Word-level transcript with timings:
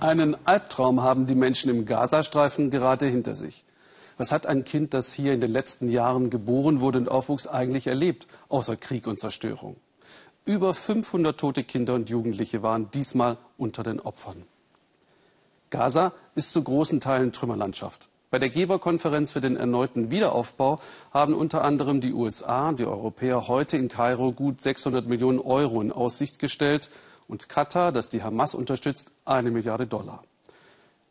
Einen 0.00 0.34
Albtraum 0.46 1.02
haben 1.02 1.26
die 1.26 1.34
Menschen 1.34 1.68
im 1.68 1.84
Gazastreifen 1.84 2.70
gerade 2.70 3.04
hinter 3.04 3.34
sich. 3.34 3.64
Was 4.16 4.32
hat 4.32 4.46
ein 4.46 4.64
Kind, 4.64 4.94
das 4.94 5.12
hier 5.12 5.34
in 5.34 5.42
den 5.42 5.52
letzten 5.52 5.90
Jahren 5.90 6.30
geboren 6.30 6.80
wurde 6.80 7.00
und 7.00 7.10
aufwuchs, 7.10 7.46
eigentlich 7.46 7.86
erlebt, 7.86 8.26
außer 8.48 8.76
Krieg 8.76 9.06
und 9.06 9.20
Zerstörung? 9.20 9.76
Über 10.46 10.72
500 10.72 11.38
tote 11.38 11.64
Kinder 11.64 11.92
und 11.92 12.08
Jugendliche 12.08 12.62
waren 12.62 12.90
diesmal 12.92 13.36
unter 13.58 13.82
den 13.82 14.00
Opfern. 14.00 14.44
Gaza 15.68 16.12
ist 16.34 16.54
zu 16.54 16.62
großen 16.64 17.00
Teilen 17.00 17.32
Trümmerlandschaft. 17.32 18.08
Bei 18.30 18.38
der 18.38 18.48
Geberkonferenz 18.48 19.32
für 19.32 19.42
den 19.42 19.56
erneuten 19.56 20.10
Wiederaufbau 20.10 20.80
haben 21.12 21.34
unter 21.34 21.62
anderem 21.62 22.00
die 22.00 22.14
USA 22.14 22.70
und 22.70 22.80
die 22.80 22.86
Europäer 22.86 23.48
heute 23.48 23.76
in 23.76 23.88
Kairo 23.88 24.32
gut 24.32 24.62
600 24.62 25.06
Millionen 25.06 25.40
Euro 25.40 25.82
in 25.82 25.92
Aussicht 25.92 26.38
gestellt 26.38 26.88
und 27.30 27.48
Katar, 27.48 27.92
das 27.92 28.08
die 28.08 28.22
Hamas 28.22 28.54
unterstützt, 28.54 29.12
eine 29.24 29.50
Milliarde 29.50 29.86
Dollar. 29.86 30.22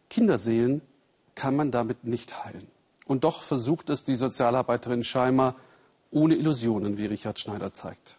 Kinderseelen 0.10 0.82
kann 1.36 1.56
man 1.56 1.72
damit 1.72 2.04
nicht 2.04 2.44
heilen. 2.44 2.68
Und 3.06 3.24
doch 3.24 3.42
versucht 3.42 3.90
es 3.90 4.04
die 4.04 4.16
Sozialarbeiterin 4.16 5.04
Scheimer 5.04 5.56
ohne 6.12 6.36
Illusionen, 6.36 6.98
wie 6.98 7.06
Richard 7.06 7.40
Schneider 7.40 7.74
zeigt. 7.74 8.18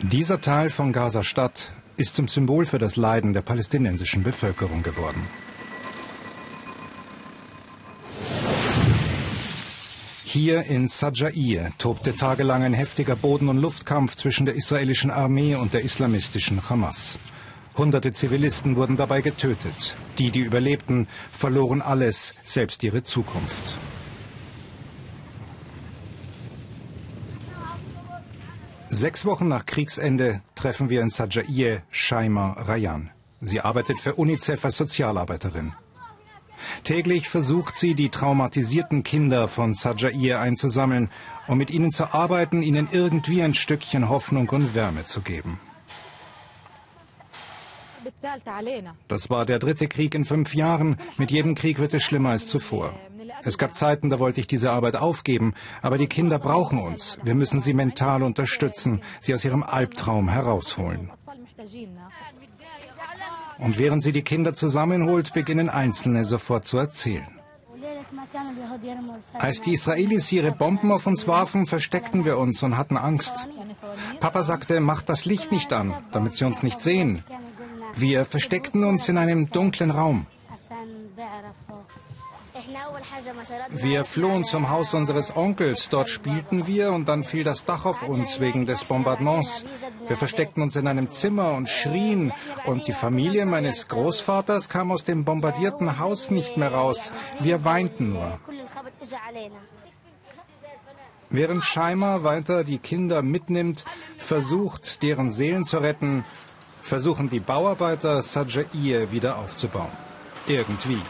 Dieser 0.00 0.40
Teil 0.40 0.70
von 0.70 0.92
Gaza-Stadt 0.92 1.70
ist 1.96 2.14
zum 2.14 2.28
Symbol 2.28 2.64
für 2.64 2.78
das 2.78 2.96
Leiden 2.96 3.32
der 3.32 3.42
palästinensischen 3.42 4.22
Bevölkerung 4.22 4.82
geworden. 4.82 5.28
Hier 10.30 10.66
in 10.66 10.90
Saja'ir 10.90 11.72
tobte 11.78 12.14
tagelang 12.14 12.62
ein 12.62 12.74
heftiger 12.74 13.16
Boden- 13.16 13.48
und 13.48 13.56
Luftkampf 13.56 14.14
zwischen 14.14 14.44
der 14.44 14.56
israelischen 14.56 15.10
Armee 15.10 15.54
und 15.54 15.72
der 15.72 15.84
islamistischen 15.84 16.68
Hamas. 16.68 17.18
Hunderte 17.78 18.12
Zivilisten 18.12 18.76
wurden 18.76 18.98
dabei 18.98 19.22
getötet. 19.22 19.96
Die, 20.18 20.30
die 20.30 20.40
überlebten, 20.40 21.08
verloren 21.32 21.80
alles, 21.80 22.34
selbst 22.44 22.82
ihre 22.82 23.02
Zukunft. 23.02 23.78
Sechs 28.90 29.24
Wochen 29.24 29.48
nach 29.48 29.64
Kriegsende 29.64 30.42
treffen 30.56 30.90
wir 30.90 31.00
in 31.00 31.08
Saja'ir 31.08 31.80
Shaima 31.90 32.52
Rayan. 32.68 33.08
Sie 33.40 33.62
arbeitet 33.62 33.98
für 33.98 34.16
UNICEF 34.16 34.62
als 34.62 34.76
Sozialarbeiterin. 34.76 35.72
Täglich 36.84 37.28
versucht 37.28 37.76
sie, 37.76 37.94
die 37.94 38.08
traumatisierten 38.08 39.02
Kinder 39.02 39.48
von 39.48 39.74
Saja'ir 39.74 40.38
einzusammeln, 40.38 41.10
um 41.46 41.58
mit 41.58 41.70
ihnen 41.70 41.90
zu 41.90 42.12
arbeiten, 42.12 42.62
ihnen 42.62 42.88
irgendwie 42.90 43.42
ein 43.42 43.54
Stückchen 43.54 44.08
Hoffnung 44.08 44.48
und 44.50 44.74
Wärme 44.74 45.04
zu 45.04 45.20
geben. 45.20 45.58
Das 49.08 49.30
war 49.30 49.44
der 49.44 49.58
dritte 49.58 49.88
Krieg 49.88 50.14
in 50.14 50.24
fünf 50.24 50.54
Jahren. 50.54 50.98
Mit 51.16 51.30
jedem 51.30 51.54
Krieg 51.54 51.78
wird 51.78 51.94
es 51.94 52.02
schlimmer 52.02 52.30
als 52.30 52.46
zuvor. 52.46 52.94
Es 53.44 53.58
gab 53.58 53.74
Zeiten, 53.74 54.10
da 54.10 54.18
wollte 54.18 54.40
ich 54.40 54.46
diese 54.46 54.70
Arbeit 54.70 54.96
aufgeben, 54.96 55.54
aber 55.82 55.98
die 55.98 56.06
Kinder 56.06 56.38
brauchen 56.38 56.78
uns. 56.78 57.18
Wir 57.22 57.34
müssen 57.34 57.60
sie 57.60 57.74
mental 57.74 58.22
unterstützen, 58.22 59.02
sie 59.20 59.34
aus 59.34 59.44
ihrem 59.44 59.62
Albtraum 59.62 60.28
herausholen. 60.28 61.10
Und 63.58 63.78
während 63.78 64.02
sie 64.02 64.12
die 64.12 64.22
Kinder 64.22 64.54
zusammenholt, 64.54 65.32
beginnen 65.32 65.68
Einzelne 65.68 66.24
sofort 66.24 66.66
zu 66.66 66.78
erzählen. 66.78 67.26
Als 69.34 69.60
die 69.60 69.74
Israelis 69.74 70.30
ihre 70.32 70.52
Bomben 70.52 70.92
auf 70.92 71.06
uns 71.06 71.26
warfen, 71.26 71.66
versteckten 71.66 72.24
wir 72.24 72.38
uns 72.38 72.62
und 72.62 72.76
hatten 72.76 72.96
Angst. 72.96 73.34
Papa 74.20 74.42
sagte, 74.42 74.80
macht 74.80 75.08
das 75.08 75.24
Licht 75.24 75.52
nicht 75.52 75.72
an, 75.72 75.94
damit 76.12 76.36
sie 76.36 76.44
uns 76.44 76.62
nicht 76.62 76.80
sehen. 76.80 77.24
Wir 77.94 78.24
versteckten 78.24 78.84
uns 78.84 79.08
in 79.08 79.18
einem 79.18 79.50
dunklen 79.50 79.90
Raum. 79.90 80.26
Wir 83.70 84.04
flohen 84.04 84.44
zum 84.44 84.70
Haus 84.70 84.94
unseres 84.94 85.34
Onkels. 85.36 85.88
Dort 85.88 86.08
spielten 86.08 86.66
wir 86.66 86.92
und 86.92 87.08
dann 87.08 87.24
fiel 87.24 87.44
das 87.44 87.64
Dach 87.64 87.84
auf 87.84 88.02
uns 88.02 88.40
wegen 88.40 88.66
des 88.66 88.84
Bombardements. 88.84 89.64
Wir 90.06 90.16
versteckten 90.16 90.62
uns 90.62 90.76
in 90.76 90.86
einem 90.86 91.10
Zimmer 91.10 91.52
und 91.52 91.68
schrien. 91.68 92.32
Und 92.66 92.86
die 92.86 92.92
Familie 92.92 93.46
meines 93.46 93.88
Großvaters 93.88 94.68
kam 94.68 94.90
aus 94.92 95.04
dem 95.04 95.24
bombardierten 95.24 95.98
Haus 95.98 96.30
nicht 96.30 96.56
mehr 96.56 96.72
raus. 96.72 97.12
Wir 97.40 97.64
weinten 97.64 98.12
nur. 98.12 98.38
Während 101.30 101.64
Scheimer 101.64 102.24
weiter 102.24 102.64
die 102.64 102.78
Kinder 102.78 103.22
mitnimmt, 103.22 103.84
versucht, 104.18 105.02
deren 105.02 105.30
Seelen 105.30 105.64
zu 105.64 105.78
retten, 105.78 106.24
versuchen 106.80 107.28
die 107.28 107.40
Bauarbeiter 107.40 108.20
Saja'ir 108.20 109.10
wieder 109.10 109.36
aufzubauen. 109.36 109.92
Irgendwie. 110.46 111.02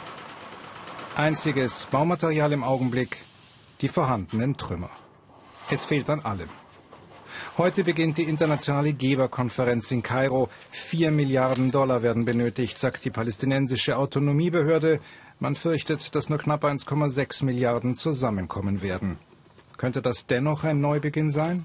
Einziges 1.18 1.86
Baumaterial 1.86 2.52
im 2.52 2.62
Augenblick, 2.62 3.16
die 3.80 3.88
vorhandenen 3.88 4.56
Trümmer. 4.56 4.90
Es 5.68 5.84
fehlt 5.84 6.08
an 6.10 6.20
allem. 6.20 6.48
Heute 7.58 7.82
beginnt 7.82 8.18
die 8.18 8.22
internationale 8.22 8.92
Geberkonferenz 8.92 9.90
in 9.90 10.04
Kairo. 10.04 10.48
Vier 10.70 11.10
Milliarden 11.10 11.72
Dollar 11.72 12.04
werden 12.04 12.24
benötigt, 12.24 12.78
sagt 12.78 13.04
die 13.04 13.10
palästinensische 13.10 13.96
Autonomiebehörde. 13.96 15.00
Man 15.40 15.56
fürchtet, 15.56 16.14
dass 16.14 16.28
nur 16.28 16.38
knapp 16.38 16.62
1,6 16.62 17.44
Milliarden 17.44 17.96
zusammenkommen 17.96 18.80
werden. 18.80 19.18
Könnte 19.76 20.02
das 20.02 20.28
dennoch 20.28 20.62
ein 20.62 20.80
Neubeginn 20.80 21.32
sein? 21.32 21.64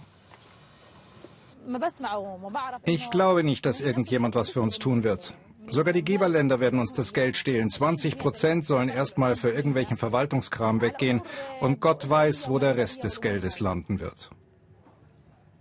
Ich 2.86 3.10
glaube 3.12 3.44
nicht, 3.44 3.68
dass 3.68 3.82
irgendjemand 3.82 4.34
was 4.34 4.50
für 4.50 4.62
uns 4.62 4.80
tun 4.80 5.04
wird. 5.04 5.36
Sogar 5.70 5.94
die 5.94 6.04
Geberländer 6.04 6.60
werden 6.60 6.80
uns 6.80 6.94
das 6.94 7.14
Geld 7.14 7.38
stehlen. 7.38 7.70
20 7.70 8.18
Prozent 8.18 8.66
sollen 8.66 8.90
erstmal 8.90 9.36
für 9.36 9.50
irgendwelchen 9.50 9.98
Verwaltungskram 9.98 10.82
weggehen. 10.82 11.22
Und 11.62 11.80
Gott 11.80 12.08
weiß, 12.10 12.50
wo 12.50 12.60
der 12.60 12.78
Rest 12.78 13.04
des 13.04 13.22
Geldes 13.22 13.60
landen 13.60 14.00
wird. 14.00 14.30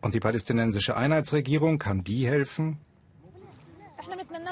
Und 0.01 0.15
die 0.15 0.21
palästinensische 0.21 0.97
Einheitsregierung, 0.97 1.79
kann 1.79 2.03
die 2.03 2.27
helfen? 2.27 2.79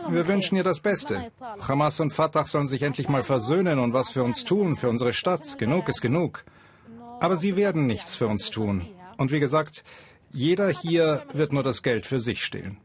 Wir 0.09 0.29
wünschen 0.29 0.57
ihr 0.57 0.65
das 0.65 0.81
Beste. 0.81 1.31
Hamas 1.67 1.99
und 2.01 2.13
Fatah 2.13 2.45
sollen 2.45 2.69
sich 2.69 2.83
endlich 2.83 3.09
mal 3.09 3.23
versöhnen 3.23 3.79
und 3.79 3.93
was 3.93 4.11
für 4.11 4.23
uns 4.23 4.45
tun, 4.45 4.77
für 4.77 4.89
unsere 4.89 5.13
Stadt. 5.13 5.59
Genug 5.59 5.89
ist 5.89 6.01
genug. 6.01 6.45
Aber 7.19 7.37
sie 7.37 7.57
werden 7.57 7.87
nichts 7.87 8.15
für 8.15 8.29
uns 8.29 8.51
tun. 8.51 8.87
Und 9.19 9.33
wie 9.33 9.41
gesagt, 9.41 9.85
jeder 10.33 10.69
hier 10.69 11.25
wird 11.33 11.53
nur 11.53 11.63
das 11.63 11.83
Geld 11.83 12.07
für 12.07 12.21
sich 12.21 12.45
stehlen. 12.45 12.79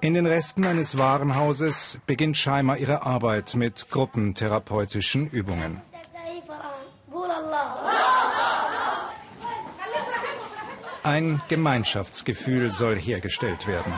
In 0.00 0.14
den 0.14 0.26
Resten 0.26 0.64
eines 0.64 0.96
Warenhauses 0.96 1.98
beginnt 2.06 2.36
Scheimer 2.36 2.76
ihre 2.76 3.02
Arbeit 3.02 3.56
mit 3.56 3.90
gruppentherapeutischen 3.90 5.28
Übungen. 5.28 5.82
Ein 11.02 11.40
Gemeinschaftsgefühl 11.48 12.70
soll 12.70 12.96
hergestellt 12.96 13.66
werden. 13.66 13.92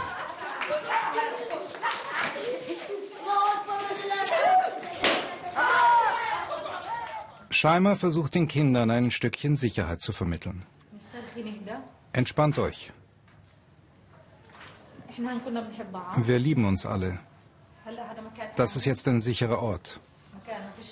Scheimer 7.50 7.96
versucht 7.96 8.34
den 8.36 8.48
Kindern 8.48 8.90
ein 8.90 9.10
Stückchen 9.10 9.56
Sicherheit 9.56 10.00
zu 10.00 10.12
vermitteln. 10.12 10.62
Entspannt 12.12 12.58
euch. 12.58 12.90
Wir 16.16 16.38
lieben 16.38 16.64
uns 16.64 16.86
alle. 16.86 17.18
Das 18.56 18.76
ist 18.76 18.84
jetzt 18.84 19.08
ein 19.08 19.20
sicherer 19.20 19.60
Ort. 19.60 20.00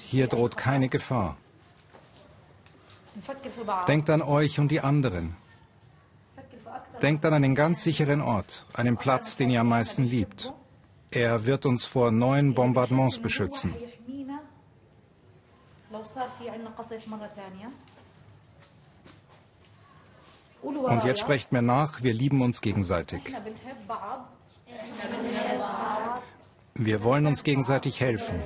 Hier 0.05 0.27
droht 0.27 0.57
keine 0.57 0.89
Gefahr. 0.89 1.37
Denkt 3.87 4.11
an 4.11 4.23
euch 4.23 4.59
und 4.59 4.69
die 4.69 4.81
anderen. 4.81 5.37
Denkt 7.03 7.25
an 7.25 7.35
einen 7.35 7.55
ganz 7.55 7.85
sicheren 7.85 8.21
Ort, 8.21 8.67
einen 8.75 8.97
Platz, 8.97 9.37
den 9.37 9.51
ihr 9.51 9.61
am 9.61 9.69
meisten 9.69 10.05
liebt. 10.05 10.53
Er 11.11 11.47
wird 11.47 11.65
uns 11.65 11.85
vor 11.87 12.11
neuen 12.11 12.55
Bombardements 12.55 13.19
beschützen. 13.19 13.75
Und 20.63 21.05
jetzt 21.05 21.21
sprecht 21.21 21.53
mir 21.53 21.63
nach, 21.63 22.03
wir 22.03 22.15
lieben 22.15 22.43
uns 22.43 22.61
gegenseitig. 22.61 23.23
Wir 26.75 27.03
wollen 27.03 27.27
uns 27.27 27.45
gegenseitig 27.45 28.01
helfen. 28.01 28.41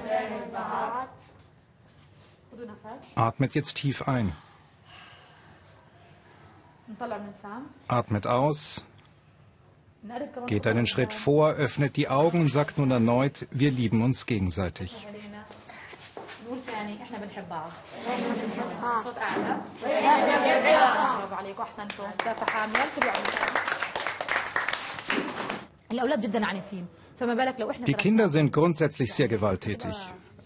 Atmet 3.14 3.54
jetzt 3.54 3.76
tief 3.76 4.08
ein. 4.08 4.32
Atmet 7.88 8.26
aus. 8.26 8.84
Geht 10.46 10.66
einen 10.66 10.86
Schritt 10.86 11.12
vor, 11.12 11.50
öffnet 11.52 11.96
die 11.96 12.08
Augen 12.08 12.40
und 12.40 12.48
sagt 12.48 12.78
nun 12.78 12.90
erneut, 12.90 13.46
wir 13.50 13.70
lieben 13.70 14.02
uns 14.02 14.26
gegenseitig. 14.26 15.06
Die 27.86 27.94
Kinder 27.94 28.28
sind 28.28 28.52
grundsätzlich 28.52 29.12
sehr 29.12 29.28
gewalttätig. 29.28 29.94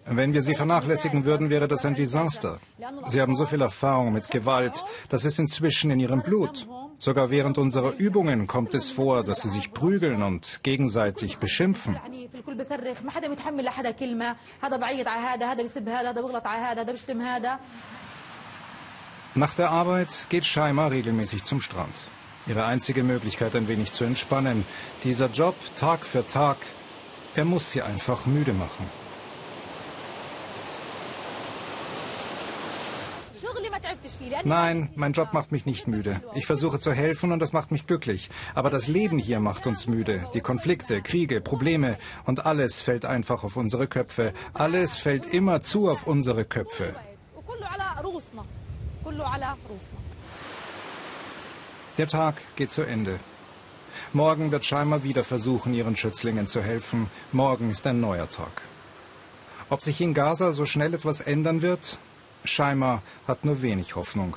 Wenn 0.04 0.32
wir 0.32 0.42
sie 0.42 0.54
vernachlässigen 0.54 1.24
würden, 1.24 1.50
wäre 1.50 1.66
das 1.66 1.84
ein 1.84 1.94
Desaster. 1.94 2.60
Sie 3.08 3.20
haben 3.20 3.34
so 3.34 3.44
viel 3.44 3.60
Erfahrung 3.60 4.12
mit 4.12 4.30
Gewalt, 4.30 4.84
das 5.08 5.24
ist 5.24 5.38
inzwischen 5.40 5.90
in 5.90 5.98
ihrem 5.98 6.22
Blut. 6.22 6.66
Sogar 6.98 7.30
während 7.30 7.58
unserer 7.58 7.92
Übungen 7.96 8.46
kommt 8.46 8.72
es 8.74 8.90
vor, 8.90 9.22
dass 9.22 9.42
sie 9.42 9.50
sich 9.50 9.72
prügeln 9.72 10.22
und 10.22 10.60
gegenseitig 10.62 11.36
beschimpfen. 11.38 11.98
Nach 19.34 19.54
der 19.54 19.70
Arbeit 19.70 20.26
geht 20.30 20.46
Shaima 20.46 20.86
regelmäßig 20.86 21.44
zum 21.44 21.60
Strand. 21.60 21.94
Ihre 22.46 22.64
einzige 22.64 23.02
Möglichkeit, 23.02 23.54
ein 23.54 23.68
wenig 23.68 23.92
zu 23.92 24.04
entspannen. 24.04 24.64
Dieser 25.04 25.28
Job 25.28 25.56
Tag 25.78 26.06
für 26.06 26.26
Tag, 26.26 26.56
er 27.34 27.44
muss 27.44 27.72
sie 27.72 27.82
einfach 27.82 28.24
müde 28.24 28.54
machen. 28.54 29.05
Nein, 34.44 34.90
mein 34.94 35.12
Job 35.12 35.32
macht 35.32 35.52
mich 35.52 35.66
nicht 35.66 35.88
müde. 35.88 36.22
Ich 36.34 36.46
versuche 36.46 36.80
zu 36.80 36.92
helfen 36.92 37.32
und 37.32 37.40
das 37.40 37.52
macht 37.52 37.70
mich 37.70 37.86
glücklich. 37.86 38.30
Aber 38.54 38.70
das 38.70 38.88
Leben 38.88 39.18
hier 39.18 39.40
macht 39.40 39.66
uns 39.66 39.86
müde. 39.86 40.26
Die 40.34 40.40
Konflikte, 40.40 41.02
Kriege, 41.02 41.40
Probleme 41.40 41.98
und 42.24 42.46
alles 42.46 42.80
fällt 42.80 43.04
einfach 43.04 43.44
auf 43.44 43.56
unsere 43.56 43.86
Köpfe. 43.86 44.32
Alles 44.54 44.98
fällt 44.98 45.26
immer 45.26 45.62
zu 45.62 45.90
auf 45.90 46.06
unsere 46.06 46.44
Köpfe. 46.44 46.94
Der 51.98 52.08
Tag 52.08 52.34
geht 52.56 52.72
zu 52.72 52.82
Ende. 52.82 53.18
Morgen 54.12 54.50
wird 54.50 54.64
Scheimer 54.64 55.02
wieder 55.02 55.24
versuchen, 55.24 55.74
ihren 55.74 55.96
Schützlingen 55.96 56.48
zu 56.48 56.62
helfen. 56.62 57.08
Morgen 57.32 57.70
ist 57.70 57.86
ein 57.86 58.00
neuer 58.00 58.30
Tag. 58.30 58.62
Ob 59.68 59.82
sich 59.82 60.00
in 60.00 60.14
Gaza 60.14 60.52
so 60.52 60.64
schnell 60.64 60.94
etwas 60.94 61.20
ändern 61.20 61.60
wird, 61.60 61.98
Scheimer 62.46 63.02
hat 63.26 63.44
nur 63.44 63.62
wenig 63.62 63.94
Hoffnung. 63.94 64.36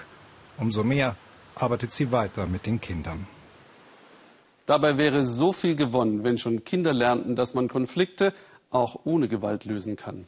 Umso 0.57 0.83
mehr 0.83 1.15
arbeitet 1.55 1.93
sie 1.93 2.11
weiter 2.11 2.47
mit 2.47 2.65
den 2.65 2.81
Kindern. 2.81 3.27
Dabei 4.65 4.97
wäre 4.97 5.25
so 5.25 5.51
viel 5.51 5.75
gewonnen, 5.75 6.23
wenn 6.23 6.37
schon 6.37 6.63
Kinder 6.63 6.93
lernten, 6.93 7.35
dass 7.35 7.53
man 7.53 7.67
Konflikte 7.67 8.33
auch 8.69 8.99
ohne 9.03 9.27
Gewalt 9.27 9.65
lösen 9.65 9.95
kann. 9.95 10.27